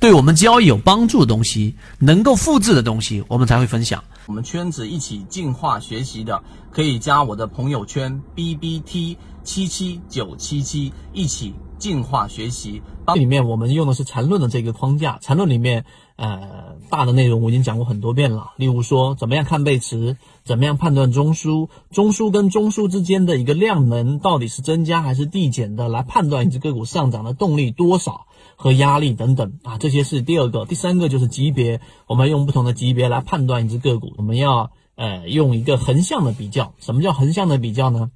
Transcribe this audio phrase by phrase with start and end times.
[0.00, 4.02] 对我们交易有帮助的东西，能够复制的东西，我们才会分享。
[4.26, 6.42] 我们圈子一起进化学习的，
[6.72, 12.82] 可以加我的朋友圈 B B T 七七九七七，一起进化学习。
[13.06, 15.84] 这里面我们用的是缠论的这个框架，缠论里面
[16.16, 18.52] 呃大的内容我已经讲过很多遍了。
[18.56, 28.26] 例如说，怎么样看背驰，怎么样判断中枢，中枢跟中枢之间的一个量能到底是增加还是递减的，来判断一只个股上涨的动力多少。
[28.58, 34.14] 和压力等等啊，这些是第二个，第三个就是级别，我们用不同的级别来判断一只个股。
[34.16, 38.10] 我们要呃用一个横向的比较，什么叫横向的比较呢？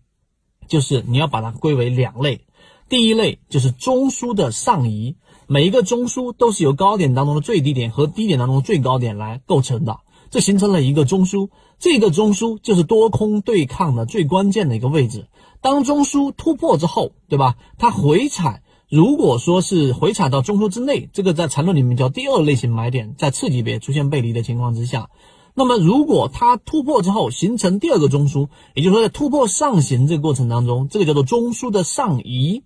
[0.67, 2.47] 就是你要把它归为两类，
[2.91, 5.15] 第一类就是中枢的上移，
[5.47, 15.29] 每一个中枢都是由高点当中的最低点和低点当中的最高点来构成的，这形成了一个中枢，这个中枢就是多空对抗的最关键的一个位置。
[15.61, 17.55] 当中枢突破之后，对吧？
[17.79, 18.63] 它回踩。
[18.89, 25.11] 如果说是回踩到中枢之内，这个在缠论里面叫第二类型买点，在次级别出现背离的情况之下，
[25.55, 32.65] 那么如果它突破之后形成第二个中枢，也就是说在突破上行这个过程当中，这个叫做中枢的上移，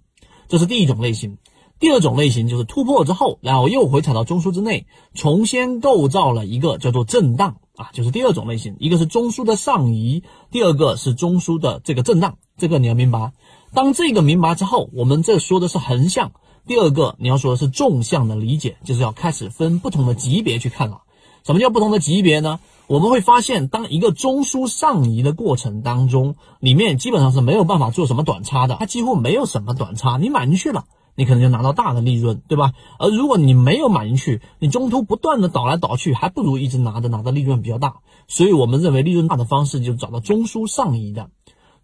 [0.48, 1.38] 这是第一种类型。
[1.80, 8.76] 第二种类型就是突破之后，然后又回踩到中枢之内，重新构造了一个叫做震荡啊，就是第二种类型。
[8.78, 13.32] 一个是中枢的上移，第二个是中枢的这个震荡，这个你要明白。
[13.74, 16.32] 当这个明白之后，我们这说的是横向。
[16.66, 21.02] 第二个你要说的是纵向的理解，就是要开始分不同的级别去看了。
[21.44, 22.60] 什么叫不同的级别呢？
[22.86, 30.18] 我们会发现，当一个中枢上移的过程当中，里面基本上是没有办法做什么短差的，它几乎没有什么短差。
[30.18, 32.72] 你买进去了，你可能就拿到大的利润，对吧？
[32.98, 37.96] 而如果你没有买进去，你中途不断的倒来倒去，还不如一直拿着，拿的利润比较大。
[38.28, 41.30] 所以我们认为利润大的方式就是找到中枢上移的。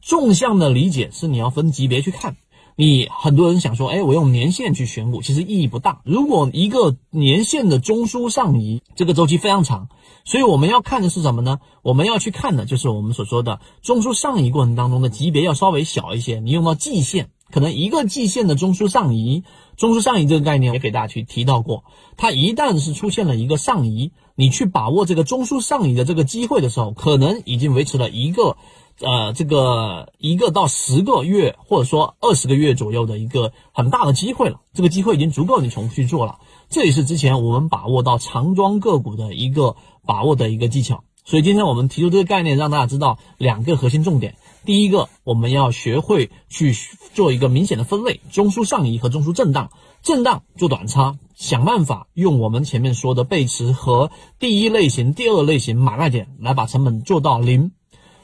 [0.03, 2.37] 纵向的理解是你要分级别去看，
[2.77, 6.01] 你很多人想说，哎，我用年线去选股，其实意义不大。
[6.05, 9.89] 如果一个年线的中枢上移，这个周期非常长，
[10.25, 11.59] 所以我们要看的是什么呢？
[11.83, 16.41] 我们要去看的就是我们所说的中枢上移过程当中的级别要稍微小一些。
[16.41, 19.45] 你用到季线，可能一个季线的中枢上移，
[19.77, 21.85] 中枢上移这个概念也给大家去提到过，
[22.17, 28.57] 它一旦是出现了一个上移，你去把握这个中枢上移的这个机会的时候，可能已经维持了一个。
[29.01, 36.39] 呃，这个一个到十个月，或者说二十个月左右的一个很大的机会了，这个机会已经足够你重复去做了。
[36.69, 41.03] 这也是之前我们把握到长庄个股的一个把握的一个技巧。
[41.25, 44.37] 所以今天我们提出这个概念，让大家知道两个核心重点。
[44.65, 46.75] 第一个，我们要学会去
[47.15, 49.71] 做一个明显的分类：中枢上移和中枢震荡。
[50.03, 57.73] 震荡做短差，想办法用我们前面说的背驰和第一类型、第二类型买卖点来把成本做到零。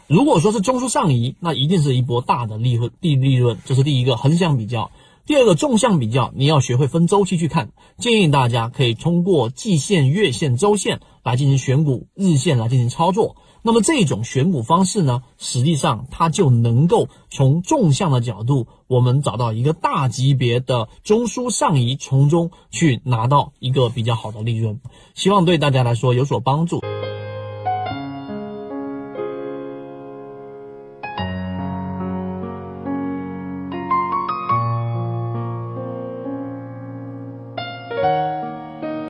[0.09, 4.93] 如果说是中枢上移，那一定是一波大的利润，低利润，这是第一个横向比较。
[5.27, 7.71] 第二个纵向比较，你要学会分周期去看。
[7.99, 13.35] 建议大家可以通过季线、月线、周线来进行选股，日线来进行操作。
[13.63, 24.79] 那么这种选股方式呢，实际上它就能够从纵向的角度，我们找到一个大级别的中枢上移，从中去拿到一个比较好的利润。
[25.15, 26.81] 希望对大家来说有所帮助。